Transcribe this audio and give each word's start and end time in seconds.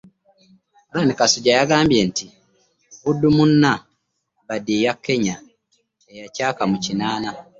Allan 0.91 1.11
Kasujja 1.19 1.51
yagambye 1.59 1.99
nti, 2.09 2.25
Vundumuna 3.01 3.71
Bbandi 4.43 4.73
ya 4.85 4.93
Kenya 5.05 5.35
eyacaaka 6.11 6.63
mu 6.71 6.77
kinaana. 6.83 7.29